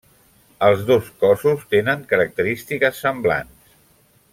Els 0.67 0.81
dos 0.87 1.11
cossos 1.25 1.67
tenen 1.75 2.03
característiques 2.15 3.07
semblants. 3.07 3.73